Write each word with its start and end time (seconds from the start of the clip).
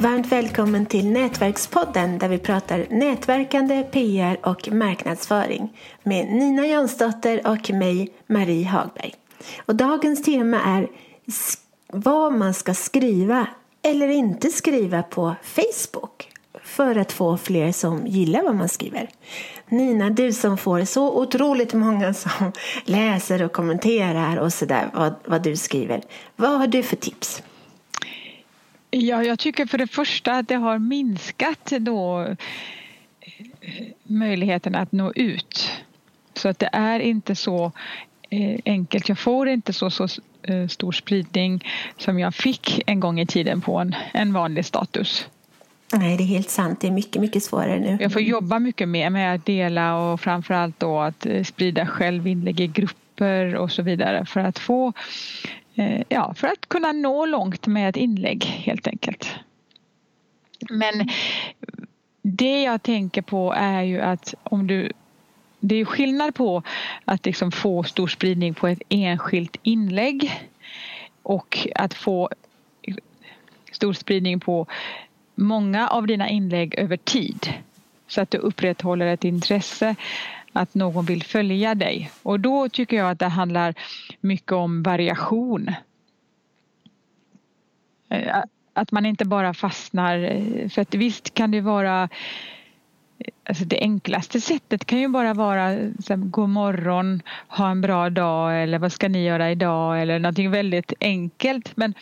Varmt 0.00 0.32
välkommen 0.32 0.86
till 0.86 1.10
Nätverkspodden 1.10 2.18
där 2.18 2.28
vi 2.28 2.38
pratar 2.38 2.86
nätverkande, 2.90 3.82
PR 3.82 4.38
och 4.42 4.72
marknadsföring 4.72 5.78
med 6.02 6.26
Nina 6.26 6.66
Jansdotter 6.66 7.46
och 7.46 7.70
mig, 7.70 8.12
Marie 8.26 8.66
Hagberg. 8.66 9.14
Och 9.66 9.74
dagens 9.74 10.22
tema 10.22 10.60
är 10.60 10.88
vad 11.92 12.32
man 12.32 12.54
ska 12.54 12.74
skriva 12.74 13.46
eller 13.82 14.08
inte 14.08 14.48
skriva 14.48 15.02
på 15.02 15.34
Facebook 15.42 16.30
för 16.64 16.96
att 16.96 17.12
få 17.12 17.36
fler 17.36 17.72
som 17.72 18.06
gillar 18.06 18.42
vad 18.42 18.54
man 18.54 18.68
skriver. 18.68 19.08
Nina, 19.68 20.10
du 20.10 20.32
som 20.32 20.58
får 20.58 20.84
så 20.84 21.20
otroligt 21.20 21.74
många 21.74 22.14
som 22.14 22.52
läser 22.84 23.42
och 23.42 23.52
kommenterar 23.52 24.36
och 24.36 24.52
sådär 24.52 24.90
vad, 24.94 25.14
vad 25.24 25.42
du 25.42 25.56
skriver. 25.56 26.02
Vad 26.36 26.58
har 26.58 26.66
du 26.66 26.82
för 26.82 26.96
tips? 26.96 27.42
Ja, 28.90 29.22
jag 29.22 29.38
tycker 29.38 29.66
för 29.66 29.78
det 29.78 29.86
första 29.86 30.32
att 30.32 30.48
det 30.48 30.54
har 30.54 30.78
minskat 30.78 31.72
då 31.80 32.20
eh, 32.20 33.86
möjligheten 34.02 34.74
att 34.74 34.92
nå 34.92 35.12
ut. 35.12 35.70
Så 36.34 36.48
att 36.48 36.58
det 36.58 36.70
är 36.72 37.00
inte 37.00 37.34
så 37.34 37.72
eh, 38.30 38.60
enkelt. 38.64 39.08
Jag 39.08 39.18
får 39.18 39.48
inte 39.48 39.72
så, 39.72 39.90
så 39.90 40.08
eh, 40.42 40.66
stor 40.66 40.92
spridning 40.92 41.64
som 41.96 42.18
jag 42.18 42.34
fick 42.34 42.82
en 42.86 43.00
gång 43.00 43.20
i 43.20 43.26
tiden 43.26 43.60
på 43.60 43.78
en, 43.78 43.94
en 44.12 44.32
vanlig 44.32 44.64
status. 44.64 45.28
Nej, 45.92 46.16
det 46.16 46.22
är 46.22 46.26
helt 46.26 46.50
sant. 46.50 46.80
Det 46.80 46.86
är 46.86 46.92
mycket, 46.92 47.22
mycket 47.22 47.42
svårare 47.42 47.80
nu. 47.80 47.98
Jag 48.00 48.12
får 48.12 48.22
jobba 48.22 48.58
mycket 48.58 48.88
mer 48.88 49.10
med 49.10 49.34
att 49.34 49.46
dela 49.46 49.96
och 49.96 50.20
framförallt 50.20 50.80
då 50.80 51.00
att 51.00 51.26
sprida 51.44 51.86
självinlägg 51.86 52.60
i 52.60 52.66
grupper 52.66 53.54
och 53.54 53.72
så 53.72 53.82
vidare 53.82 54.24
för 54.26 54.40
att 54.40 54.58
få 54.58 54.92
Eh, 55.78 56.02
ja, 56.08 56.34
för 56.34 56.48
att 56.48 56.68
kunna 56.68 56.92
nå 56.92 57.26
långt 57.26 57.66
med 57.66 57.88
ett 57.88 57.96
inlägg 57.96 58.44
helt 58.44 58.86
enkelt. 58.86 59.34
Men 60.70 61.08
det 62.22 62.62
jag 62.62 62.82
tänker 62.82 63.22
på 63.22 63.52
är 63.52 63.82
ju 63.82 64.00
att 64.00 64.34
om 64.42 64.66
du 64.66 64.92
det 65.60 65.74
är 65.74 65.84
skillnad 65.84 66.34
på 66.34 66.62
att 67.04 67.26
liksom 67.26 67.52
få 67.52 67.82
stor 67.82 68.08
spridning 68.08 68.54
på 68.54 68.68
ett 68.68 68.82
enskilt 68.88 69.56
inlägg 69.62 70.48
och 71.22 71.68
att 71.74 71.94
få 71.94 72.30
stor 73.72 73.92
spridning 73.92 74.40
på 74.40 74.66
många 75.34 75.88
av 75.88 76.06
dina 76.06 76.28
inlägg 76.28 76.74
över 76.74 76.96
tid 76.96 77.52
så 78.06 78.20
att 78.20 78.30
du 78.30 78.38
upprätthåller 78.38 79.06
ett 79.06 79.24
intresse 79.24 79.96
att 80.58 80.74
någon 80.74 81.04
vill 81.04 81.22
följa 81.22 81.74
dig. 81.74 82.10
Och 82.22 82.40
då 82.40 82.68
tycker 82.68 82.96
jag 82.96 83.10
att 83.10 83.18
det 83.18 83.28
handlar 83.28 83.74
mycket 84.20 84.52
om 84.52 84.82
variation. 84.82 85.68
Eh, 88.08 88.36
att 88.72 88.92
man 88.92 89.06
inte 89.06 89.24
bara 89.24 89.54
fastnar, 89.54 90.18
eh, 90.18 90.68
för 90.68 90.82
att 90.82 90.94
visst 90.94 91.34
kan 91.34 91.50
det 91.50 91.60
vara 91.60 92.02
eh, 92.02 92.08
Alltså 93.48 93.64
det 93.64 93.78
enklaste 93.80 94.40
sättet 94.40 94.84
kan 94.84 94.98
ju 94.98 95.08
bara 95.08 95.34
vara 95.34 95.76
så 96.04 96.16
god 96.16 96.48
morgon, 96.48 97.22
ha 97.48 97.70
en 97.70 97.80
bra 97.80 98.10
dag 98.10 98.62
eller 98.62 98.78
vad 98.78 98.92
ska 98.92 99.08
ni 99.08 99.24
göra 99.24 99.50
idag 99.50 100.02
eller 100.02 100.18
någonting 100.18 100.50
väldigt 100.50 100.92
enkelt. 101.00 101.76
Men 101.76 101.94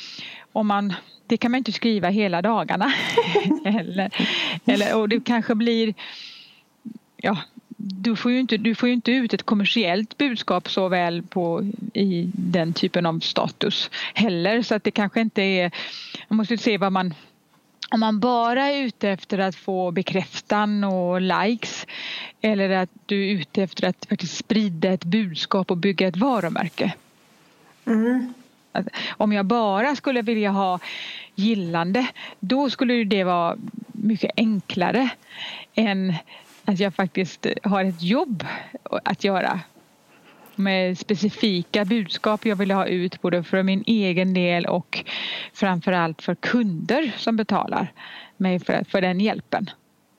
om 0.53 0.67
man, 0.67 0.95
det 1.27 1.37
kan 1.37 1.51
man 1.51 1.59
inte 1.59 1.73
skriva 1.73 2.09
hela 2.09 2.43
dagarna. 2.43 2.93
eller, 3.65 4.11
eller, 4.67 4.97
och 4.97 5.09
det 5.09 5.25
kanske 5.25 5.55
blir 5.55 5.95
ja, 7.17 7.37
du 7.95 8.17
får, 8.17 8.33
ju 8.33 8.41
inte, 8.41 8.57
du 8.57 8.75
får 8.75 8.89
inte 8.89 9.13
ut 9.13 9.35
ett 9.35 9.43
kommersiellt 9.43 10.19
budskap 10.19 10.71
så 10.71 10.89
väl 10.89 11.23
på, 11.23 11.71
i 11.95 12.31
den 12.35 12.73
typen 12.73 13.07
av 13.07 13.21
status 13.21 13.91
heller 14.15 14.63
så 14.63 14.75
att 14.75 14.85
det 14.85 14.91
kanske 14.91 15.21
inte 15.21 15.43
är, 15.43 15.71
man 16.29 16.37
måste 16.37 16.59
se 16.59 16.79
vad 16.79 16.93
man 16.93 17.15
om 17.91 18.01
man 18.01 18.21
bara 18.21 18.67
är 18.67 18.83
ute 18.83 19.11
efter 19.11 19.39
att 19.39 19.57
få 19.57 19.91
bekräftan 19.91 20.85
och 20.85 21.21
likes 21.21 21.87
eller 22.41 22.71
att 22.71 22.91
du 23.07 23.27
är 23.27 23.33
ute 23.33 23.63
efter 23.63 23.89
att 23.89 24.07
faktiskt 24.09 24.37
sprida 24.37 24.93
ett 24.93 25.05
budskap 25.05 25.71
och 25.71 25.77
bygga 25.77 26.09
ett 26.09 26.17
varumärke. 26.17 26.95
Mm. 27.87 28.35
Om 29.17 29.33
jag 29.33 29.47
bara 29.47 29.97
skulle 29.97 30.23
vilja 30.23 30.51
ha 30.51 30.79
gillande 31.35 32.07
då 32.41 32.71
skulle 32.71 33.05
det 33.05 33.25
vara 33.25 33.57
mycket 33.93 34.31
enklare 34.37 35.09
än 35.75 36.15
att 36.67 36.81
jag 36.81 36.95
faktiskt 36.95 37.47
har 37.63 37.85
ett 37.85 38.03
jobb 38.03 38.45
att 38.83 39.25
göra 39.25 39.61
med 40.57 40.99
specifika 40.99 41.85
budskap 41.85 42.47
jag 42.47 42.57
vill 42.57 42.71
ha 42.71 42.87
ut 42.87 43.23
både 43.23 43.43
för 43.43 43.63
min 43.63 43.85
egen 43.87 44.35
del 44.35 44.67
och 44.67 45.05
framförallt 45.53 46.23
för 46.23 46.35
kunder 46.35 47.15
som 47.17 47.37
betalar 47.37 47.93
mig 48.37 48.61
för, 48.61 48.85
för 48.85 49.01
den 49.01 49.21
hjälpen. 49.21 49.71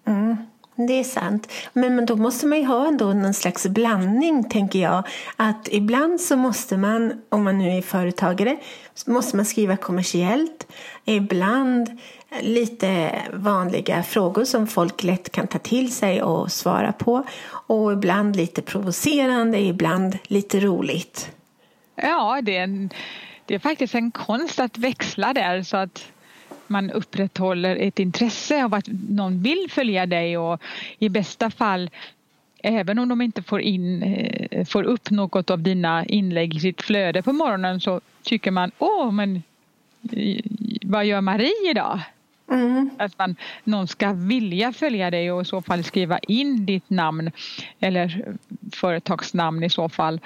Mm. 0.08 0.38
Det 0.80 1.00
är 1.00 1.04
sant. 1.04 1.52
Men, 1.74 1.96
men 1.96 2.06
då 2.06 2.16
måste 2.16 2.46
man 2.48 2.58
ju 2.58 2.66
ha 2.66 2.88
ändå 2.88 3.14
någon 3.14 3.34
slags 3.34 3.68
blandning, 3.68 4.50
tänker 4.50 4.80
jag. 4.80 5.04
Att 5.36 5.68
ibland 5.72 6.22
så 6.22 6.36
måste 6.36 6.78
man, 6.78 7.22
om 7.30 7.44
man 7.44 7.58
nu 7.58 7.78
är 7.78 7.82
företagare, 7.82 8.58
måste 9.06 9.36
man 9.36 9.46
skriva 9.46 9.78
kommersiellt. 9.78 10.68
Ibland 11.06 12.00
lite 12.42 13.22
vanliga 13.34 14.04
frågor 14.04 14.46
som 14.46 14.68
folk 14.68 15.04
lätt 15.04 15.32
kan 15.32 15.48
ta 15.48 15.60
till 15.60 15.94
sig 15.94 16.22
och 16.22 16.52
svara 16.52 16.92
på. 16.92 17.24
Och 17.68 17.94
ibland 17.94 18.36
lite 18.36 18.62
provocerande, 18.62 19.60
ibland 19.60 20.18
lite 20.28 20.60
roligt. 20.60 21.32
Ja, 21.96 22.40
det 22.44 22.58
är, 22.58 22.64
en, 22.64 22.90
det 23.46 23.56
är 23.56 23.60
faktiskt 23.60 23.96
en 23.96 24.12
konst 24.12 24.60
att 24.60 24.78
växla 24.78 25.34
där 25.34 25.64
så 25.64 25.78
att 25.78 26.08
man 26.70 26.92
upprätthåller 26.92 27.76
ett 27.76 28.00
intresse 28.00 28.64
av 28.64 28.74
att 28.74 28.88
någon 29.10 29.42
vill 29.42 29.68
följa 29.70 30.06
dig 30.06 30.38
och 30.38 30.62
i 31.00 31.10
bästa 31.10 31.50
fall 31.50 31.90
även 32.64 33.00
om 33.00 33.10
de 33.10 33.22
inte 33.22 33.44
får, 33.44 33.62
in, 33.62 34.04
eh, 34.04 34.66
får 34.66 34.84
upp 34.84 35.10
något 35.10 35.50
av 35.50 35.60
dina 35.60 36.06
inlägg 36.06 36.56
i 36.56 36.60
sitt 36.60 36.82
flöde 36.82 37.22
på 37.22 37.34
morgonen 37.34 37.82
så 37.82 38.02
tycker 38.24 38.52
man 38.52 38.72
åh 38.80 39.12
men 39.12 39.44
vad 40.82 41.06
gör 41.06 41.22
Marie 41.22 41.72
idag? 41.72 42.00
Mm. 42.52 42.90
Att 42.98 43.20
man, 43.20 43.36
någon 43.64 43.88
ska 43.88 44.14
vilja 44.14 44.74
följa 44.74 45.12
dig 45.12 45.32
och 45.32 45.42
i 45.42 45.46
så 45.46 45.62
fall 45.62 45.84
skriva 45.84 46.20
in 46.20 46.66
ditt 46.66 46.90
namn 46.90 47.32
eller 47.80 48.36
företagsnamn 48.74 49.64
i 49.64 49.70
så 49.70 49.90
fall 49.90 50.20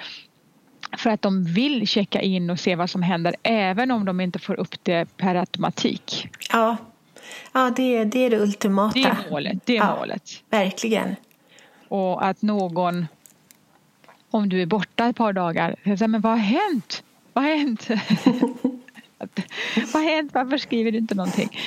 för 0.96 1.10
att 1.10 1.22
de 1.22 1.44
vill 1.44 1.88
checka 1.88 2.20
in 2.20 2.50
och 2.50 2.60
se 2.60 2.76
vad 2.76 2.90
som 2.90 3.02
händer 3.02 3.36
även 3.42 3.90
om 3.90 4.04
de 4.04 4.20
inte 4.20 4.38
får 4.38 4.60
upp 4.60 4.74
det 4.82 5.16
per 5.16 5.34
automatik. 5.34 6.28
Ja, 6.52 6.76
ja 7.52 7.72
det, 7.76 7.96
är, 7.96 8.04
det 8.04 8.18
är 8.18 8.30
det 8.30 8.38
ultimata. 8.38 8.98
Det 8.98 9.04
är 9.04 9.30
målet. 9.30 9.66
Det 9.66 9.76
är 9.76 9.80
ja, 9.80 9.96
målet. 9.96 10.42
Verkligen. 10.50 11.16
Och 11.88 12.26
att 12.26 12.42
någon, 12.42 13.06
om 14.30 14.48
du 14.48 14.62
är 14.62 14.66
borta 14.66 15.08
ett 15.08 15.16
par 15.16 15.32
dagar, 15.32 15.76
säger 15.84 16.08
men 16.08 16.20
vad 16.20 16.32
har 16.32 16.38
hänt? 16.38 17.02
Vad 17.32 17.44
har 17.44 17.56
hänt? 17.56 17.88
vad 19.92 20.02
har 20.02 20.16
hänt? 20.16 20.34
Varför 20.34 20.58
skriver 20.58 20.92
du 20.92 20.98
inte 20.98 21.14
någonting? 21.14 21.58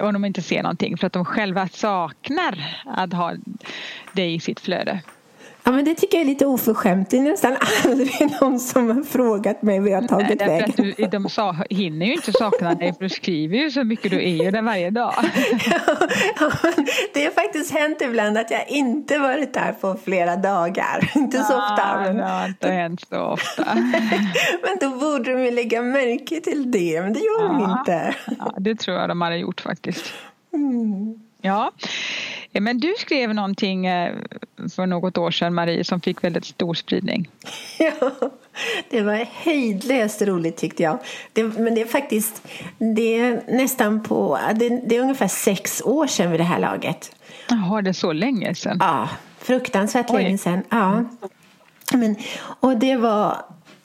Om 0.00 0.12
de 0.12 0.24
inte 0.24 0.42
ser 0.42 0.62
någonting 0.62 0.98
för 0.98 1.06
att 1.06 1.12
de 1.12 1.24
själva 1.24 1.68
saknar 1.68 2.82
att 2.84 3.12
ha 3.12 3.34
dig 4.12 4.34
i 4.34 4.40
sitt 4.40 4.60
flöde. 4.60 5.02
Ja, 5.66 5.72
men 5.72 5.84
det 5.84 5.94
tycker 5.94 6.18
jag 6.18 6.22
är 6.22 6.28
lite 6.28 6.46
oförskämt. 6.46 7.10
Det 7.10 7.18
är 7.18 7.22
nästan 7.22 7.56
aldrig 7.84 8.10
någon 8.40 8.60
som 8.60 8.90
har 8.90 9.02
frågat 9.02 9.62
mig 9.62 9.80
vad 9.80 9.88
jag 9.88 10.00
har 10.00 10.08
tagit 10.08 10.40
Nej, 10.40 10.48
vägen. 10.48 10.94
Du, 10.96 11.06
de 11.06 11.28
sa, 11.28 11.56
hinner 11.70 12.06
ju 12.06 12.12
inte 12.12 12.32
sakna 12.32 12.74
dig 12.74 12.92
för 12.92 13.00
du 13.00 13.08
skriver 13.08 13.56
ju 13.56 13.70
så 13.70 13.84
mycket. 13.84 14.10
Du 14.10 14.24
är 14.24 14.44
ju 14.44 14.50
där 14.50 14.62
varje 14.62 14.90
dag. 14.90 15.14
Ja, 16.40 16.52
det 17.14 17.24
har 17.24 17.30
faktiskt 17.30 17.74
hänt 17.74 18.00
ibland 18.00 18.38
att 18.38 18.50
jag 18.50 18.68
inte 18.68 19.18
varit 19.18 19.54
där 19.54 19.72
på 19.72 19.96
flera 20.04 20.36
dagar. 20.36 21.10
Inte 21.16 21.38
så 21.38 21.52
ja, 21.52 21.72
ofta. 21.72 22.00
Men... 22.00 22.16
Det 22.16 22.24
har 22.24 22.46
inte 22.48 22.68
hänt 22.68 23.00
så 23.08 23.20
ofta. 23.20 23.74
men 24.62 24.78
då 24.80 24.90
borde 24.90 25.32
de 25.32 25.44
ju 25.44 25.50
lägga 25.50 25.82
märke 25.82 26.40
till 26.40 26.70
det. 26.70 27.00
Men 27.02 27.12
det 27.12 27.20
gör 27.20 27.42
ja, 27.42 27.48
de 27.48 27.78
inte. 27.78 28.14
Ja, 28.38 28.54
det 28.58 28.74
tror 28.74 28.96
jag 28.96 29.08
de 29.08 29.20
hade 29.20 29.36
gjort 29.36 29.60
faktiskt. 29.60 30.04
Mm. 30.54 31.23
Ja, 31.46 31.72
men 32.52 32.80
du 32.80 32.94
skrev 32.98 33.34
någonting 33.34 33.86
eh, 33.86 34.14
för 34.74 34.86
något 34.86 35.18
år 35.18 35.30
sedan 35.30 35.54
Marie 35.54 35.84
som 35.84 36.00
fick 36.00 36.24
väldigt 36.24 36.44
stor 36.44 36.74
spridning. 36.74 37.28
Ja, 37.78 38.10
det 38.90 39.02
var 39.02 39.14
hejdlöst 39.14 40.22
roligt 40.22 40.56
tyckte 40.56 40.82
jag. 40.82 40.98
Det, 41.32 41.42
men 41.42 41.74
det 41.74 41.80
är 41.80 41.86
faktiskt 41.86 42.42
det 42.78 43.18
är 43.18 43.42
nästan 43.48 44.02
på, 44.02 44.38
det, 44.54 44.68
det, 44.68 44.96
är 44.96 45.00
ungefär 45.00 45.28
sex 45.28 45.82
år 45.82 46.06
sedan 46.06 46.30
vid 46.30 46.40
det 46.40 46.44
här 46.44 46.58
laget. 46.58 47.16
Jaha, 47.48 47.82
det 47.82 47.90
är 47.90 47.92
så 47.92 48.12
länge 48.12 48.54
sedan? 48.54 48.76
Ja, 48.80 49.08
fruktansvärt 49.38 50.10
Oj. 50.10 50.22
länge 50.22 50.38
sedan. 50.38 50.62
Ja. 50.68 51.04
Men, 51.92 52.16
och 52.60 52.76
det 52.76 52.96
var 52.96 53.36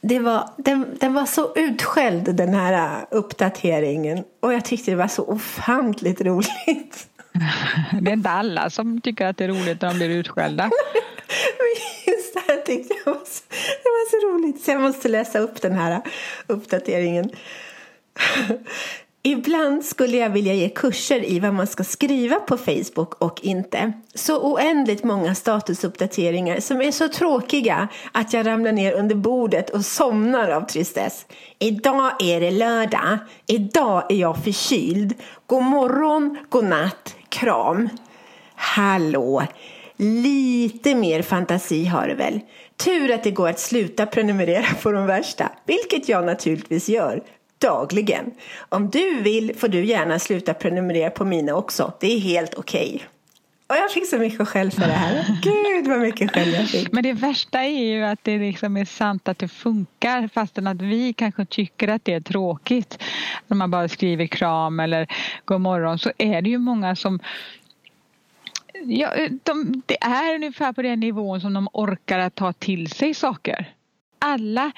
det 0.02 0.20
var, 0.20 0.50
den, 0.58 0.98
den 1.00 1.14
var 1.14 1.26
så 1.26 1.54
utskälld 1.56 2.36
den 2.36 2.54
här 2.54 3.06
uppdateringen 3.12 4.24
och 4.40 4.54
jag 4.54 4.66
tyckte 4.66 4.92
det 4.92 4.98
var 4.98 5.08
så 5.08 5.24
ofantligt 5.24 6.22
roligt. 6.22 7.09
Det 8.02 8.12
är 8.12 8.14
inte 8.14 8.30
alla 8.30 8.70
som 8.70 9.02
tycker 9.02 9.26
att 9.28 9.38
det 9.38 9.44
är 9.44 9.48
roligt 9.48 9.82
när 9.82 9.90
de 9.90 9.98
blir 9.98 10.10
utskällda. 10.10 10.64
Just 12.08 12.34
det 12.34 12.40
här 12.48 12.62
tyckte 12.62 12.94
jag 13.06 13.14
var 13.14 13.26
så, 13.26 13.44
det 13.84 13.90
var 13.90 14.10
så 14.10 14.28
roligt 14.28 14.62
så 14.62 14.72
jag 14.72 14.82
måste 14.82 15.10
läsa 15.10 15.40
upp 15.40 15.62
den 15.62 15.74
här 15.74 16.02
uppdateringen. 16.48 17.30
Ibland 19.24 19.86
skulle 19.86 20.18
jag 20.18 20.30
vilja 20.30 20.54
ge 20.54 20.70
kurser 20.70 21.26
i 21.26 21.40
vad 21.40 21.54
man 21.54 21.68
ska 21.68 21.84
skriva 21.84 22.36
på 22.36 22.58
Facebook 22.58 23.22
och 23.22 23.40
inte. 23.44 23.94
Så 24.14 24.54
oändligt 24.54 25.04
många 25.04 25.36
statusuppdateringar 25.36 26.60
som 26.60 26.82
är 26.82 26.92
så 26.92 27.08
tråkiga 27.08 27.88
att 28.12 28.34
jag 28.34 28.46
ramlar 28.46 28.72
ner 28.72 28.94
under 28.94 29.16
bordet 29.16 29.70
och 29.70 29.86
somnar 29.86 30.50
av 30.50 30.62
tristess. 30.62 31.26
Idag 31.60 32.12
är 32.24 32.40
det 32.40 32.52
lördag. 32.52 33.18
Idag 33.48 34.12
är 34.12 34.16
jag 34.16 34.44
förkyld. 34.44 35.14
God 35.46 35.64
morgon, 35.64 36.38
god 36.50 36.66
natt, 36.66 37.16
kram. 37.30 37.90
Hallå! 38.56 39.44
Lite 39.98 40.96
mer 40.96 41.22
fantasi 41.22 41.86
har 41.86 42.08
du 42.08 42.16
väl? 42.16 42.40
Tur 42.78 43.12
att 43.12 43.24
det 43.24 43.32
går 43.32 43.50
att 43.50 43.60
sluta 43.60 44.06
prenumerera 44.06 44.66
på 44.84 44.92
de 44.92 45.06
värsta, 45.06 45.52
vilket 45.66 46.10
jag 46.10 46.26
naturligtvis 46.26 46.90
gör 46.90 47.24
dagligen. 47.58 48.32
Om 48.70 48.90
du 48.90 49.22
vill 49.22 49.56
får 49.58 49.68
du 49.68 49.86
gärna 49.86 50.20
sluta 50.20 50.54
prenumerera 50.54 51.10
på 51.10 51.26
mina 51.26 51.56
också. 51.56 51.94
Det 52.00 52.16
är 52.16 52.20
helt 52.20 52.54
okej. 52.54 52.92
Okay. 52.96 53.08
Och 53.70 53.76
jag 53.76 53.92
fick 53.92 54.08
så 54.08 54.18
mycket 54.18 54.48
skäll 54.48 54.72
för 54.72 54.82
det 54.82 54.94
här. 54.94 55.26
Gud 55.42 55.88
vad 55.88 56.00
mycket 56.00 56.32
skäll 56.32 56.54
jag 56.54 56.70
fick. 56.70 56.92
Men 56.92 57.04
det 57.04 57.14
värsta 57.14 57.64
är 57.64 57.86
ju 57.86 58.04
att 58.04 58.24
det 58.24 58.38
liksom 58.38 58.78
är 58.78 58.86
sant 58.86 59.28
att 59.28 59.40
det 59.40 59.48
funkar 59.48 60.28
fastän 60.28 60.68
att 60.68 60.82
vi 60.82 61.14
kanske 61.14 61.46
tycker 61.46 61.88
att 61.88 62.06
det 62.06 62.14
är 62.14 62.22
tråkigt. 62.22 63.04
När 63.48 63.58
man 63.58 63.72
bara 63.72 63.88
skriver 63.88 64.28
kram 64.28 64.80
eller 64.80 65.08
god 65.46 65.62
morgon 65.62 66.00
så 66.00 66.12
är 66.18 66.42
det 66.42 66.50
ju 66.50 66.58
många 66.58 66.96
som 66.96 67.20
Ja, 68.84 69.14
de, 69.44 69.82
det 69.86 70.04
är 70.04 70.36
ungefär 70.36 70.74
på 70.74 70.82
den 70.82 71.00
nivån 71.00 71.42
som 71.42 71.54
de 71.54 71.68
orkar 71.74 72.20
att 72.20 72.36
ta 72.36 72.54
till 72.54 72.90
sig 72.90 73.14
saker. 73.14 73.74
Alla, 74.20 74.72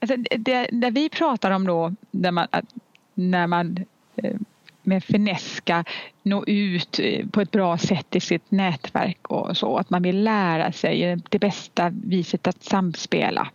alltså 0.00 0.16
det, 0.16 0.68
det 0.72 0.90
vi 0.90 1.08
pratar 1.08 1.50
om 1.50 1.66
då 1.66 1.94
när 2.10 2.30
man, 2.30 2.46
när 3.14 3.46
man 3.46 3.76
eh, 4.16 4.36
med 4.90 5.04
fineska 5.04 5.84
nå 6.22 6.44
ut 6.46 6.98
eh, 6.98 7.26
på 7.26 7.40
ett 7.40 7.50
bra 7.50 7.78
sätt 7.78 8.16
i 8.16 8.20
sitt 8.20 8.50
nätverk 8.50 9.28
och 9.28 9.56
så. 9.56 9.76
Att 9.76 9.90
man 9.90 10.02
vill 10.02 10.24
lära 10.24 10.72
sig 10.72 11.18
det 11.28 11.38
bästa 11.38 11.90
viset 12.04 12.46
att 12.46 12.64
samspela. 12.64 13.48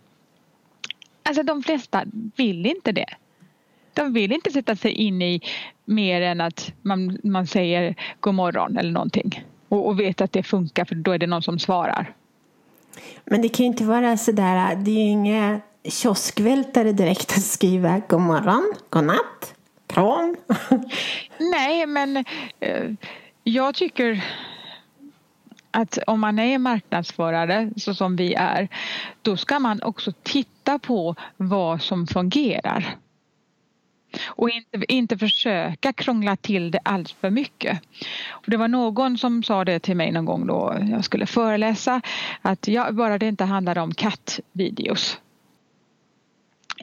Alltså 1.22 1.42
de 1.42 1.62
flesta 1.62 2.04
vill 2.36 2.66
inte 2.66 2.92
det. 2.92 3.14
De 3.94 4.12
vill 4.12 4.32
inte 4.32 4.50
sätta 4.50 4.76
sig 4.76 4.90
in 4.90 5.22
i 5.22 5.40
mer 5.84 6.20
än 6.20 6.40
att 6.40 6.72
man, 6.82 7.18
man 7.22 7.46
säger 7.46 7.94
god 8.20 8.34
morgon 8.34 8.76
eller 8.76 8.92
någonting 8.92 9.44
och, 9.68 9.86
och 9.86 10.00
vet 10.00 10.20
att 10.20 10.32
det 10.32 10.42
funkar 10.42 10.84
för 10.84 10.94
då 10.94 11.12
är 11.12 11.18
det 11.18 11.26
någon 11.26 11.42
som 11.42 11.58
svarar. 11.58 12.14
Men 13.24 13.42
det 13.42 13.48
kan 13.48 13.64
ju 13.64 13.66
inte 13.66 13.84
vara 13.84 14.16
sådär, 14.16 14.76
det 14.76 14.90
är 14.90 15.04
ju 15.04 15.10
inga 15.10 15.60
kioskvältare 15.84 16.92
direkt 16.92 17.32
att 17.32 17.44
skriva 17.44 18.00
god 18.08 18.20
morgon, 18.20 18.74
god 18.90 19.04
natt, 19.04 19.54
kram. 19.86 20.36
Nej, 21.38 21.86
men 21.86 22.16
eh, 22.60 22.90
jag 23.44 23.74
tycker 23.74 24.24
att 25.70 25.98
om 26.06 26.20
man 26.20 26.38
är 26.38 26.58
marknadsförare 26.58 27.70
så 27.76 27.94
som 27.94 28.16
vi 28.16 28.34
är 28.34 28.68
då 29.22 29.36
ska 29.36 29.58
man 29.58 29.82
också 29.82 30.12
titta 30.22 30.78
på 30.78 31.14
vad 31.36 31.82
som 31.82 32.06
fungerar. 32.06 32.96
Och 34.26 34.50
inte, 34.50 34.92
inte 34.92 35.18
försöka 35.18 35.92
krångla 35.92 36.36
till 36.36 36.70
det 36.70 36.80
allt 36.82 37.10
för 37.10 37.30
mycket. 37.30 37.80
Och 38.28 38.44
det 38.46 38.56
var 38.56 38.68
någon 38.68 39.18
som 39.18 39.42
sa 39.42 39.64
det 39.64 39.78
till 39.78 39.96
mig 39.96 40.12
någon 40.12 40.24
gång 40.24 40.46
då 40.46 40.76
jag 40.90 41.04
skulle 41.04 41.26
föreläsa 41.26 42.00
att 42.42 42.68
jag, 42.68 42.94
bara 42.94 43.18
det 43.18 43.28
inte 43.28 43.44
handlade 43.44 43.80
om 43.80 43.94
kattvideos 43.94 45.18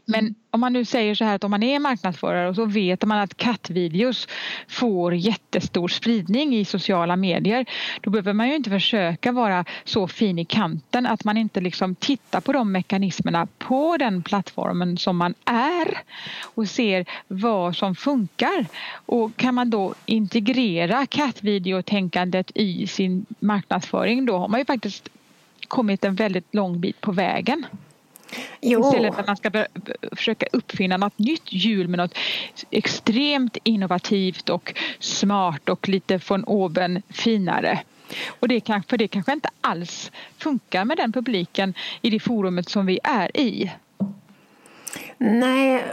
men 0.05 0.35
om 0.49 0.59
man 0.59 0.73
nu 0.73 0.85
säger 0.85 1.15
så 1.15 1.25
här 1.25 1.35
att 1.35 1.43
om 1.43 1.51
man 1.51 1.63
är 1.63 1.79
marknadsförare 1.79 2.49
och 2.49 2.55
så 2.55 2.65
vet 2.65 3.05
man 3.05 3.19
att 3.19 3.37
kattvideos 3.37 4.27
får 4.67 5.15
jättestor 5.15 5.87
spridning 5.87 6.55
i 6.55 6.65
sociala 6.65 7.15
medier. 7.15 7.65
Då 8.01 8.09
behöver 8.09 8.33
man 8.33 8.49
ju 8.49 8.55
inte 8.55 8.69
försöka 8.69 9.31
vara 9.31 9.65
så 9.83 10.07
fin 10.07 10.39
i 10.39 10.45
kanten 10.45 11.05
att 11.05 11.23
man 11.23 11.37
inte 11.37 11.61
liksom 11.61 11.95
tittar 11.95 12.41
på 12.41 12.53
de 12.53 12.71
mekanismerna 12.71 13.47
på 13.57 13.97
den 13.97 14.23
plattformen 14.23 14.97
som 14.97 15.17
man 15.17 15.33
är 15.45 15.97
och 16.41 16.67
ser 16.67 17.05
vad 17.27 17.75
som 17.75 17.95
funkar. 17.95 18.65
Och 19.05 19.35
kan 19.35 19.55
man 19.55 19.69
då 19.69 19.93
integrera 20.05 21.05
kattvideotänkandet 21.05 22.51
i 22.55 22.87
sin 22.87 23.25
marknadsföring 23.39 24.25
då 24.25 24.37
har 24.37 24.47
man 24.47 24.59
ju 24.59 24.65
faktiskt 24.65 25.09
kommit 25.67 26.05
en 26.05 26.15
väldigt 26.15 26.55
lång 26.55 26.79
bit 26.79 27.01
på 27.01 27.11
vägen. 27.11 27.65
Jo. 28.61 28.87
Istället 28.87 29.13
för 29.13 29.21
att 29.21 29.27
man 29.27 29.37
ska 29.37 29.65
försöka 30.11 30.45
uppfinna 30.51 30.97
något 30.97 31.19
nytt 31.19 31.53
hjul 31.53 31.87
med 31.87 31.97
något 31.97 32.17
extremt 32.71 33.57
innovativt 33.63 34.49
och 34.49 34.73
smart 34.99 35.69
och 35.69 35.89
lite 35.89 36.19
från 36.19 36.43
oben 36.43 37.01
finare. 37.09 37.79
Och 38.39 38.47
det 38.47 38.59
kanske, 38.59 38.89
för 38.89 38.97
det 38.97 39.07
kanske 39.07 39.33
inte 39.33 39.49
alls 39.61 40.11
funkar 40.37 40.85
med 40.85 40.97
den 40.97 41.11
publiken 41.11 41.73
i 42.01 42.09
det 42.09 42.19
forumet 42.19 42.69
som 42.69 42.85
vi 42.85 42.99
är 43.03 43.37
i. 43.37 43.71
Nej, 45.17 45.83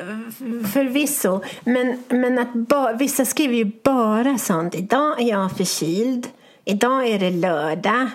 förvisso. 0.73 1.43
Men, 1.65 2.05
men 2.09 2.39
att 2.39 2.55
ba, 2.55 2.93
vissa 2.93 3.25
skriver 3.25 3.55
ju 3.55 3.65
bara 3.85 4.39
sånt. 4.39 4.75
Idag 4.75 5.21
är 5.21 5.29
jag 5.29 5.57
förkyld. 5.57 6.29
Idag 6.65 7.09
är 7.09 7.19
det 7.19 7.31
lördag. 7.31 8.09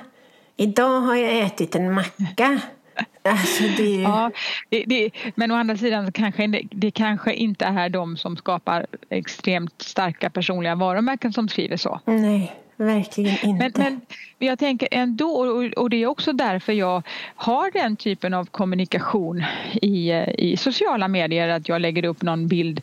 Idag 0.57 1.01
har 1.01 1.16
jag 1.16 1.39
ätit 1.39 1.75
en 1.75 1.94
macka. 1.94 2.60
Alltså 3.25 3.63
det... 3.77 4.01
Ja, 4.01 4.31
det, 4.69 4.83
det, 4.88 5.12
men 5.36 5.51
å 5.51 5.56
andra 5.56 5.77
sidan 5.77 6.06
så 6.06 6.12
kanske 6.12 6.48
det, 6.48 6.62
det 6.72 6.92
kanske 6.92 7.33
inte 7.33 7.66
är 7.66 7.89
de 7.89 8.18
som 8.18 8.38
skapar 8.38 8.86
extremt 9.10 9.81
starka 9.81 10.30
personliga 10.30 10.75
varumärken 10.75 11.33
som 11.33 11.50
skriver 11.50 11.77
så. 11.77 12.00
Nej. 12.06 12.64
Verkligen 12.77 13.50
inte. 13.50 13.81
Men, 13.81 14.01
men 14.39 14.48
jag 14.48 14.60
tänker 14.60 14.88
ändå, 14.92 15.30
och 15.77 15.89
det 15.89 16.04
är 16.04 16.07
också 16.07 16.33
därför 16.33 16.74
jag 16.74 17.04
har 17.36 17.72
den 17.72 17.95
typen 17.95 18.33
av 18.33 18.45
kommunikation 18.45 19.44
i, 19.81 20.12
i 20.38 20.57
sociala 20.57 21.07
medier. 21.07 21.48
Att 21.48 21.69
jag 21.69 21.81
lägger 21.81 22.06
upp 22.06 22.22
någon 22.22 22.48
bild 22.48 22.81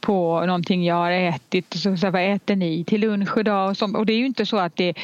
på 0.00 0.46
någonting 0.46 0.84
jag 0.84 0.94
har 0.94 1.10
ätit. 1.10 1.74
Så, 1.74 1.96
så 1.96 2.10
vad 2.10 2.34
äter 2.34 2.56
ni 2.56 2.84
till 2.84 3.00
lunch 3.00 3.38
idag? 3.38 3.70
Och, 3.70 3.76
så, 3.76 3.96
och 3.98 4.06
det 4.06 4.12
är 4.12 4.18
ju 4.18 4.26
inte 4.26 4.46
så 4.46 4.58
att 4.58 4.76
det 4.76 4.94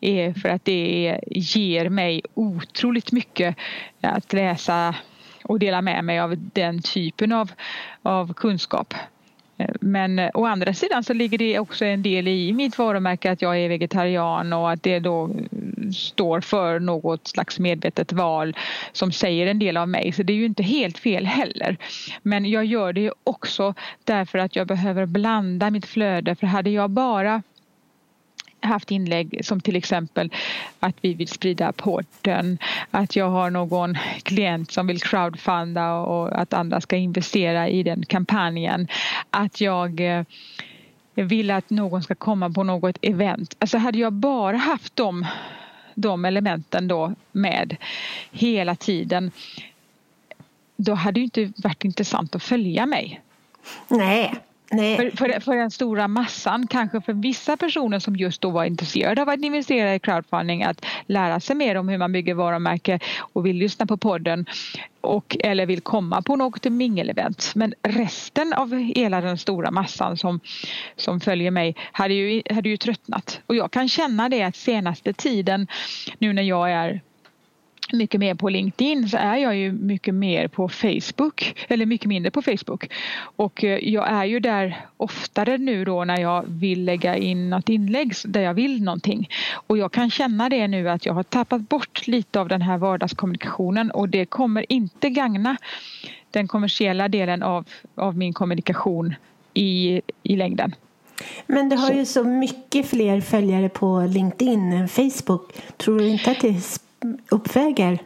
är 0.00 0.32
för 0.32 0.48
att 0.48 0.64
det 0.64 1.20
ger 1.30 1.88
mig 1.88 2.22
otroligt 2.34 3.12
mycket 3.12 3.56
att 4.00 4.32
läsa 4.32 4.94
och 5.44 5.58
dela 5.58 5.82
med 5.82 6.04
mig 6.04 6.20
av 6.20 6.34
den 6.36 6.82
typen 6.82 7.32
av, 7.32 7.52
av 8.02 8.34
kunskap. 8.34 8.94
Eh, 9.58 9.68
men 9.80 10.18
eh, 10.18 10.30
å 10.34 10.46
andra 10.46 10.74
sidan 10.74 11.04
så 11.04 11.12
ligger 11.12 11.38
det 11.38 11.58
också 11.58 11.84
en 11.84 12.02
del 12.02 12.28
i 12.28 12.52
mitt 12.52 12.78
varumärke 12.78 13.30
att 13.30 13.42
jag 13.42 13.58
är 13.58 13.68
vegetarian 13.68 14.52
och 14.52 14.70
att 14.70 14.82
det 14.82 14.98
då 14.98 15.24
eh, 15.24 15.90
står 15.90 16.40
för 16.40 16.80
något 16.80 17.28
slags 17.28 17.58
medvetet 17.58 18.12
val 18.12 18.56
som 18.92 19.12
säger 19.12 19.46
en 19.46 19.58
del 19.58 19.76
av 19.76 19.88
mig. 19.88 20.12
Så 20.12 20.22
det 20.22 20.32
är 20.32 20.36
ju 20.36 20.44
inte 20.44 20.62
helt 20.62 20.98
fel 20.98 21.26
heller. 21.26 21.76
Men 22.22 22.44
jag 22.44 22.64
gör 22.64 22.92
det 22.92 23.12
också 23.24 23.74
därför 24.04 24.38
att 24.38 24.56
jag 24.56 24.66
behöver 24.66 25.06
blanda 25.06 25.70
mitt 25.70 25.86
flöde. 25.86 26.34
För 26.34 26.46
hade 26.46 26.70
jag 26.70 26.90
bara 26.90 27.42
haft 28.60 28.90
inlägg 28.90 29.40
som 29.44 29.60
till 29.60 29.76
exempel 29.76 30.32
att 30.80 30.94
vi 31.00 31.14
vill 31.14 31.28
sprida 31.28 31.72
podden, 31.72 32.58
att 32.90 33.16
jag 33.16 33.30
har 33.30 33.50
någon 33.50 33.98
klient 34.22 34.72
som 34.72 34.86
vill 34.86 35.00
crowdfunda 35.00 35.94
och 35.94 36.40
att 36.40 36.52
andra 36.52 36.80
ska 36.80 36.96
investera 36.96 37.68
i 37.68 37.82
den 37.82 38.04
kampanjen. 38.06 38.88
Att 39.30 39.60
jag 39.60 40.00
eh, 40.00 40.24
vill 41.14 41.50
att 41.50 41.70
någon 41.70 42.02
ska 42.02 42.14
komma 42.14 42.50
på 42.50 42.62
något 42.62 42.98
event. 43.02 43.56
Alltså 43.58 43.78
hade 43.78 43.98
jag 43.98 44.12
bara 44.12 44.56
haft 44.56 44.96
de, 44.96 45.26
de 45.94 46.24
elementen 46.24 46.88
då 46.88 47.14
med 47.32 47.76
hela 48.30 48.74
tiden 48.76 49.30
då 50.76 50.94
hade 50.94 51.20
det 51.20 51.24
inte 51.24 51.52
varit 51.56 51.84
intressant 51.84 52.34
att 52.34 52.42
följa 52.42 52.86
mig. 52.86 53.20
Nej, 53.88 54.34
för, 54.70 55.16
för, 55.16 55.40
för, 55.40 55.56
den 55.56 55.70
stora 55.70 56.08
massan, 56.08 56.66
kanske 56.66 57.00
för 57.00 57.12
vissa 57.12 57.56
personer 57.56 57.98
som 57.98 58.16
just 58.16 58.40
då 58.40 58.50
var 58.50 58.64
intresserade 58.64 59.22
av 59.22 59.28
att 59.28 59.40
investera 59.40 59.94
i 59.94 59.98
crowdfunding, 59.98 60.62
att 60.62 60.84
lära 61.06 61.40
sig 61.40 61.56
mer 61.56 61.74
om 61.74 61.88
hur 61.88 61.98
man 61.98 62.12
bygger 62.12 62.34
varumärke 62.34 63.00
och 63.32 63.46
vill 63.46 63.56
lyssna 63.56 63.86
på 63.86 63.96
podden 63.96 64.46
och, 65.00 65.36
eller 65.40 65.66
vill 65.66 65.80
komma 65.80 66.22
på 66.22 66.36
något 66.36 66.64
mingelevent. 66.64 67.52
Men 67.54 67.74
resten 67.82 68.52
av 68.52 68.78
hela 68.78 69.20
den 69.20 69.38
stora 69.38 69.70
massan 69.70 70.16
som, 70.16 70.40
som 70.96 71.20
följer 71.20 71.50
mig 71.50 71.76
hade 71.92 72.14
ju, 72.14 72.42
hade 72.50 72.68
ju 72.68 72.76
tröttnat. 72.76 73.40
Och 73.46 73.56
jag 73.56 73.70
kan 73.70 73.88
känna 73.88 74.28
det 74.28 74.42
att 74.42 74.56
senaste 74.56 75.12
tiden, 75.12 75.66
nu 76.18 76.32
när 76.32 76.42
jag 76.42 76.72
är 76.72 77.00
mycket 77.92 78.20
mer 78.20 78.34
på 78.34 78.48
LinkedIn 78.48 79.08
så 79.08 79.16
är 79.16 79.36
jag 79.36 79.56
ju 79.56 79.72
mycket 79.72 80.14
mer 80.14 80.48
på 80.48 80.68
Facebook 80.68 81.54
eller 81.68 81.86
mycket 81.86 82.08
mindre 82.08 82.30
på 82.30 82.42
Facebook 82.42 82.90
och 83.20 83.64
eh, 83.64 83.78
jag 83.88 84.08
är 84.08 84.24
ju 84.24 84.40
där 84.40 84.86
oftare 84.96 85.58
nu 85.58 85.84
då 85.84 86.04
när 86.04 86.20
jag 86.20 86.44
vill 86.48 86.84
lägga 86.84 87.16
in 87.16 87.50
något 87.50 87.68
inlägg 87.68 88.12
där 88.24 88.40
jag 88.40 88.54
vill 88.54 88.82
någonting 88.82 89.28
och 89.52 89.78
jag 89.78 89.92
kan 89.92 90.10
känna 90.10 90.48
det 90.48 90.68
nu 90.68 90.88
att 90.88 91.06
jag 91.06 91.14
har 91.14 91.22
tappat 91.22 91.68
bort 91.68 92.06
lite 92.06 92.40
av 92.40 92.48
den 92.48 92.62
här 92.62 92.78
vardagskommunikationen 92.78 93.90
och 93.90 94.08
det 94.08 94.26
kommer 94.26 94.72
inte 94.72 95.10
gagna 95.10 95.56
den 96.30 96.48
kommersiella 96.48 97.08
delen 97.08 97.42
av, 97.42 97.64
av 97.94 98.16
min 98.16 98.32
kommunikation 98.32 99.14
i, 99.54 100.00
i 100.22 100.36
längden. 100.36 100.74
Men 101.46 101.68
du 101.68 101.76
har 101.76 101.92
ju 101.92 102.06
så 102.06 102.24
mycket 102.24 102.86
fler 102.86 103.20
följare 103.20 103.68
på 103.68 104.00
LinkedIn 104.00 104.72
än 104.72 104.88
Facebook. 104.88 105.52
Tror 105.76 105.98
du 105.98 106.08
inte 106.08 106.30
att 106.30 106.40
det 106.40 106.62
uppväger? 107.28 107.98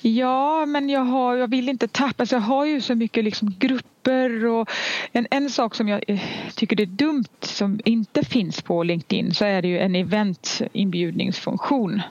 Ja, 0.00 0.66
men 0.66 0.88
jag, 0.88 1.00
har, 1.00 1.36
jag 1.36 1.48
vill 1.48 1.68
inte 1.68 1.88
tappa, 1.88 2.22
alltså 2.22 2.36
jag 2.36 2.40
har 2.40 2.64
ju 2.64 2.80
så 2.80 2.94
mycket 2.94 3.24
liksom 3.24 3.54
grupper 3.58 4.46
och 4.46 4.70
en, 5.12 5.26
en 5.30 5.50
sak 5.50 5.74
som 5.74 5.88
jag 5.88 6.04
eh, 6.08 6.20
tycker 6.54 6.76
det 6.76 6.82
är 6.82 6.86
dumt 6.86 7.24
som 7.40 7.80
inte 7.84 8.24
finns 8.24 8.62
på 8.62 8.82
LinkedIn 8.82 9.34
så 9.34 9.44
är 9.44 9.62
det 9.62 9.68
ju 9.68 9.78
en 9.78 9.94
eventinbjudningsfunktion. 9.94 12.02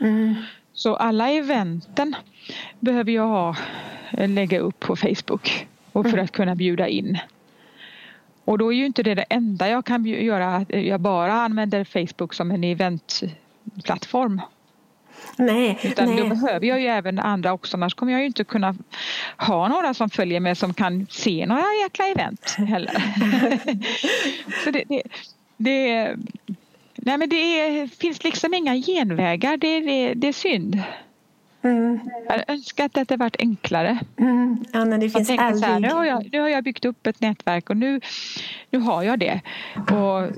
Mm. 0.00 0.34
Så 0.72 0.96
alla 0.96 1.30
eventen 1.30 2.16
behöver 2.80 3.12
jag 3.12 3.28
ha, 3.28 3.56
eh, 4.12 4.28
lägga 4.28 4.58
upp 4.58 4.80
på 4.80 4.96
Facebook 4.96 5.66
och 5.92 6.04
för 6.04 6.12
mm. 6.12 6.24
att 6.24 6.32
kunna 6.32 6.54
bjuda 6.54 6.88
in. 6.88 7.18
Och 8.44 8.58
då 8.58 8.72
är 8.72 8.76
ju 8.76 8.86
inte 8.86 9.02
det 9.02 9.14
det 9.14 9.26
enda 9.30 9.68
jag 9.68 9.84
kan 9.84 10.04
göra, 10.04 10.56
att 10.56 10.70
jag 10.70 11.00
bara 11.00 11.32
använder 11.32 11.84
Facebook 11.84 12.34
som 12.34 12.50
en 12.50 12.64
eventplattform. 12.64 14.40
Nej, 15.36 15.78
Utan 15.82 16.08
nej. 16.08 16.16
då 16.16 16.28
behöver 16.28 16.66
jag 16.66 16.80
ju 16.80 16.86
även 16.86 17.18
andra 17.18 17.52
också 17.52 17.76
annars 17.76 17.94
kommer 17.94 18.12
jag 18.12 18.20
ju 18.20 18.26
inte 18.26 18.44
kunna 18.44 18.74
ha 19.36 19.68
några 19.68 19.94
som 19.94 20.10
följer 20.10 20.40
med 20.40 20.58
som 20.58 20.74
kan 20.74 21.06
se 21.10 21.46
några 21.46 21.64
jäkla 21.82 22.06
event 22.06 22.50
heller. 22.50 23.02
Så 24.64 24.70
det, 24.70 24.84
det, 24.88 25.02
det, 25.56 26.14
nej 26.94 27.18
men 27.18 27.28
det 27.28 27.36
är, 27.36 27.86
finns 27.86 28.24
liksom 28.24 28.54
inga 28.54 28.74
genvägar, 28.76 29.56
det, 29.56 29.80
det, 29.80 30.14
det 30.14 30.28
är 30.28 30.32
synd. 30.32 30.82
Mm. 31.62 32.00
Jag 32.24 32.30
hade 32.30 32.44
önskat 32.48 32.96
att 32.96 33.08
det 33.08 33.16
varit 33.16 33.36
enklare. 33.38 33.98
Mm. 34.16 34.64
Ja, 34.72 34.84
det 34.84 35.10
finns 35.10 35.28
jag 35.28 35.38
aldrig... 35.38 35.72
här, 35.72 35.80
nu, 35.80 35.88
har 35.88 36.04
jag, 36.04 36.28
nu 36.32 36.40
har 36.40 36.48
jag 36.48 36.64
byggt 36.64 36.84
upp 36.84 37.06
ett 37.06 37.20
nätverk 37.20 37.70
och 37.70 37.76
nu, 37.76 38.00
nu 38.70 38.78
har 38.78 39.02
jag 39.02 39.18
det. 39.18 39.40
Och 39.76 40.30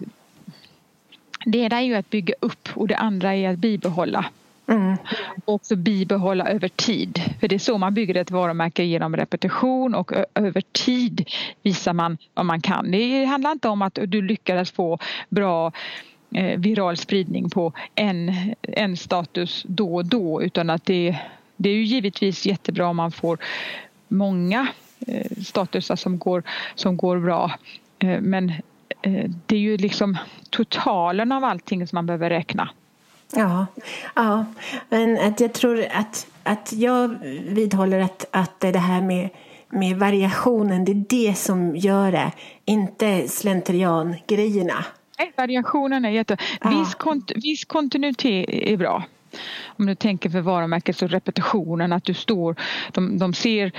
det 1.45 1.59
ena 1.59 1.76
är 1.76 1.85
ju 1.85 1.95
att 1.95 2.11
bygga 2.11 2.35
upp 2.40 2.68
och 2.75 2.88
det 2.88 2.97
andra 2.97 3.35
är 3.35 3.50
att 3.50 3.59
bibehålla. 3.59 4.25
Mm. 4.68 4.96
Och 5.44 5.54
också 5.54 5.76
bibehålla 5.76 6.49
över 6.49 6.68
tid. 6.68 7.23
För 7.40 7.49
det 7.49 7.54
är 7.54 7.58
så 7.58 7.78
man 7.78 7.94
bygger 7.94 8.14
ett 8.14 8.30
varumärke 8.30 8.82
genom 8.82 9.16
repetition 9.16 9.94
och 9.94 10.12
över 10.35 10.62
tid 10.73 11.28
visar 11.62 11.92
man 11.92 12.18
vad 12.35 12.46
man 12.46 12.61
kan. 12.61 12.90
Det 12.90 13.25
handlar 13.25 13.52
inte 13.52 13.68
om 13.68 13.82
att 13.82 13.99
du 14.06 14.23
lyckades 14.23 14.70
få 14.70 14.99
bra 15.28 15.73
eh, 16.35 16.58
viral 16.58 16.96
spridning 16.96 17.50
på 17.50 17.73
en, 17.94 18.32
en 18.62 18.96
status 18.96 19.64
då 19.68 19.94
och 19.94 20.06
då 20.06 20.42
utan 20.42 20.70
att 20.70 20.85
det, 20.85 21.18
det 21.56 21.70
är 21.70 21.75
ju 21.75 21.85
givetvis 21.85 22.46
jättebra 22.46 22.88
om 22.88 22.96
man 22.96 23.12
får 23.12 23.38
många 24.08 24.66
eh, 25.06 25.30
statusar 25.42 25.96
som 25.96 26.18
går, 26.18 26.42
som 26.75 26.96
går 26.96 27.18
bra. 27.18 27.52
Eh, 27.99 28.20
men 28.20 28.50
eh, 29.02 29.30
det 29.46 29.56
är 29.56 29.61
ju 29.61 29.76
liksom 29.76 30.16
totalen 30.50 31.32
av 31.32 31.44
allting 31.44 31.87
som 31.87 31.96
man 31.96 32.06
behöver 32.06 32.30
räkna. 32.30 32.70
Ja, 33.33 33.66
ja. 34.14 34.45
men 34.88 35.18
att 35.18 35.40
jag 35.40 35.52
tror 35.52 35.85
att, 35.92 36.26
att 36.42 36.73
jag 36.73 37.09
vidhåller 37.49 38.00
att, 38.00 38.26
att 38.30 38.61
det 38.61 38.78
här 38.78 39.02
med, 39.02 39.28
med 39.68 39.97
variationen, 39.97 40.85
det 40.85 40.92
är 40.92 41.04
det 41.09 41.35
som 41.35 41.76
gör 41.76 42.12
det, 42.12 42.33
inte 42.64 43.28
slentrian-grejerna. 43.28 44.85
Nej, 45.18 45.33
variationen 45.37 46.04
är 46.04 46.11
jätte... 46.11 46.37
Ja. 46.61 46.71
Viss, 46.71 46.95
kont 46.95 47.33
viss 47.35 47.64
kontinuitet 47.64 48.47
är 48.49 48.76
bra. 48.76 49.04
Om 49.66 49.87
du 49.87 49.95
tänker 49.95 50.30
för 50.30 50.40
varumärket 50.40 50.97
så 50.97 51.06
repetitionen, 51.06 51.92
att 51.92 52.04
du 52.04 52.14
står, 52.14 52.56
de, 52.92 53.18
de 53.18 53.35
ser 53.35 53.73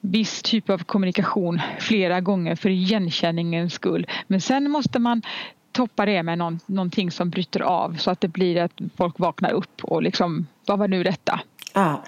viss 0.00 0.42
typ 0.42 0.70
av 0.70 0.78
kommunikation 0.84 1.60
flera 1.78 2.20
gånger 2.20 2.56
för 2.56 2.68
igenkänningens 2.68 3.72
skull. 3.72 4.06
Men 4.26 4.40
sen 4.40 4.70
måste 4.70 4.98
man 4.98 5.22
toppa 5.72 6.06
det 6.06 6.22
med 6.22 6.38
någon, 6.38 6.60
någonting 6.66 7.10
som 7.10 7.30
bryter 7.30 7.60
av 7.60 7.96
så 7.96 8.10
att 8.10 8.20
det 8.20 8.28
blir 8.28 8.62
att 8.62 8.80
folk 8.96 9.18
vaknar 9.18 9.52
upp 9.52 9.84
och 9.84 10.02
liksom, 10.02 10.46
vad 10.66 10.78
var 10.78 10.88
nu 10.88 11.02
detta? 11.02 11.40
Ja. 11.74 12.04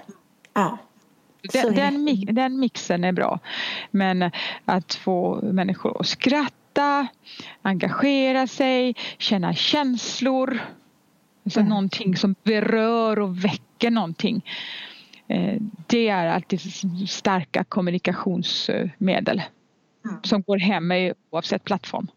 ja. 0.53 0.77
Den, 1.53 1.75
den, 1.75 2.25
den 2.35 2.59
mixen 2.59 3.03
är 3.03 3.11
bra. 3.11 3.39
Men 3.91 4.31
att 4.65 4.93
få 4.93 5.39
människor 5.43 6.01
att 6.01 6.07
skratta, 6.07 7.07
engagera 7.61 8.47
sig, 8.47 8.95
känna 9.17 9.53
känslor. 9.53 10.59
Alltså 11.45 11.59
mm. 11.59 11.69
någonting 11.69 12.15
som 12.15 12.35
berör 12.43 13.19
och 13.19 13.45
väcker 13.45 13.91
någonting. 13.91 14.45
Eh, 15.27 15.61
det 15.87 16.09
är 16.09 16.27
alltid 16.27 16.61
starka 17.09 17.63
kommunikationsmedel 17.63 19.41
mm. 20.05 20.17
som 20.23 20.41
går 20.41 20.57
hem 20.57 20.91
oavsett 21.29 21.63
plattform 21.63 22.07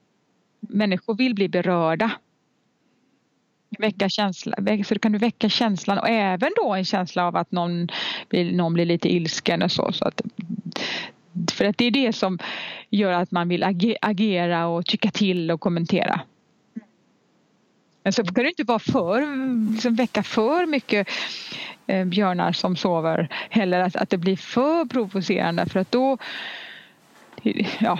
människor 0.61 1.15
vill 1.15 1.35
bli 1.35 1.49
berörda. 1.49 2.11
Väcka 3.79 4.09
känsla, 4.09 4.57
så 4.85 4.99
kan 4.99 5.13
du 5.13 5.19
väcka 5.19 5.49
känslan 5.49 5.99
och 5.99 6.09
även 6.09 6.51
då 6.57 6.75
en 6.75 6.85
känsla 6.85 7.27
av 7.27 7.37
att 7.37 7.53
någon 7.53 7.89
blir, 8.29 8.53
någon 8.53 8.75
blir 8.75 8.85
lite 8.85 9.09
ilsken 9.09 9.63
och 9.63 9.73
så. 9.73 9.93
så 9.93 10.05
att, 10.05 10.23
för 11.53 11.65
att 11.65 11.79
det 11.79 11.85
är 11.85 11.91
det 11.91 12.13
som 12.13 12.39
gör 12.91 13.13
att 13.13 13.31
man 13.31 13.49
vill 13.49 13.65
agera 14.03 14.67
och 14.67 14.87
tycka 14.87 15.11
till 15.11 15.51
och 15.51 15.61
kommentera. 15.61 16.21
Men 18.03 18.13
så 18.13 18.25
kan 18.25 18.45
det 18.45 18.49
inte 18.49 18.65
vara 18.65 18.79
för, 18.79 19.21
liksom 19.73 19.95
väcka 19.95 20.23
för 20.23 20.67
mycket 20.67 21.09
eh, 21.87 22.05
björnar 22.05 22.53
som 22.53 22.77
sover 22.77 23.29
heller 23.51 23.81
att, 23.81 23.97
att 23.97 24.11
det 24.11 24.19
blir 24.19 24.37
för 24.37 24.85
provocerande 24.85 25.67
för 25.67 25.81
att 25.81 25.91
då 25.91 26.19
ja, 27.81 27.99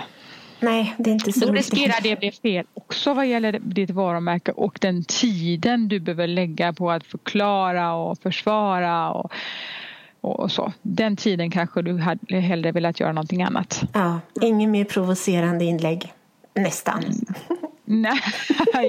Nej, 0.61 0.95
det 0.99 1.11
är 1.11 1.13
inte 1.13 1.33
så 1.33 1.47
Då 1.47 1.53
riskerar 1.53 2.03
det 2.03 2.19
bli 2.19 2.33
fel 2.33 2.67
också 2.75 3.15
vad 3.15 3.27
gäller 3.27 3.59
ditt 3.63 3.91
varumärke 3.91 4.53
och 4.53 4.79
den 4.81 5.05
tiden 5.05 5.89
du 5.89 6.01
behöver 6.01 6.27
lägga 6.27 6.73
på 6.73 6.91
att 6.91 7.07
förklara 7.07 7.95
och 7.95 8.19
försvara 8.19 9.11
och, 9.11 9.33
och 10.21 10.53
så. 10.53 10.73
Den 10.83 11.17
tiden 11.17 11.51
kanske 11.51 11.83
du 11.83 11.99
hade 11.99 12.41
hellre 12.41 12.73
velat 12.73 13.01
göra 13.01 13.13
någonting 13.13 13.43
annat. 13.43 13.83
Ja, 13.95 14.21
inget 14.41 14.69
mer 14.69 14.85
provocerande 14.85 15.65
inlägg. 15.65 16.13
Nästan. 16.55 17.05
Nej, 17.85 18.21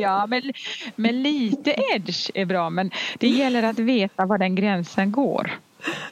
ja, 0.02 0.28
men, 0.28 0.54
men 0.96 1.24
lite 1.24 1.76
edge 1.96 2.32
är 2.34 2.46
bra 2.46 2.70
men 2.70 2.92
det 3.20 3.28
gäller 3.28 3.64
att 3.64 3.80
veta 3.80 4.26
var 4.26 4.38
den 4.38 4.56
gränsen 4.56 5.12
går. 5.12 5.52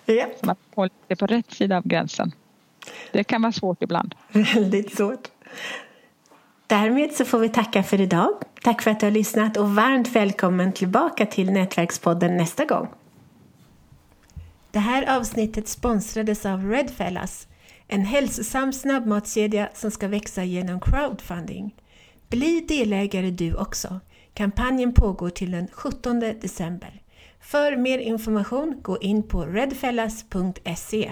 Så 0.05 0.45
man 0.45 0.55
håller 0.75 1.15
på 1.19 1.27
rätt 1.27 1.51
sida 1.51 1.77
av 1.77 1.87
gränsen. 1.87 2.31
Det 3.11 3.23
kan 3.23 3.41
vara 3.41 3.51
svårt 3.51 3.83
ibland. 3.83 4.15
Väldigt 4.31 4.97
svårt. 4.97 5.27
Därmed 6.67 7.11
så 7.11 7.25
får 7.25 7.39
vi 7.39 7.49
tacka 7.49 7.83
för 7.83 8.01
idag. 8.01 8.29
Tack 8.63 8.81
för 8.81 8.91
att 8.91 8.99
du 8.99 9.05
har 9.05 9.11
lyssnat 9.11 9.57
och 9.57 9.75
varmt 9.75 10.07
välkommen 10.07 10.73
tillbaka 10.73 11.25
till 11.25 11.51
Nätverkspodden 11.51 12.37
nästa 12.37 12.65
gång. 12.65 12.87
Det 14.71 14.79
här 14.79 15.17
avsnittet 15.17 15.67
sponsrades 15.67 16.45
av 16.45 16.69
Redfellas, 16.69 17.47
en 17.87 18.05
hälsosam 18.05 18.73
snabbmatskedja 18.73 19.69
som 19.73 19.91
ska 19.91 20.07
växa 20.07 20.43
genom 20.43 20.79
crowdfunding. 20.79 21.75
Bli 22.29 22.65
delägare 22.67 23.31
du 23.31 23.55
också. 23.55 23.99
Kampanjen 24.33 24.93
pågår 24.93 25.29
till 25.29 25.51
den 25.51 25.67
17 25.71 26.19
december. 26.19 27.01
För 27.41 27.75
mer 27.75 27.99
information 27.99 28.79
gå 28.81 28.97
in 28.97 29.23
på 29.23 29.45
redfellas.se. 29.45 31.11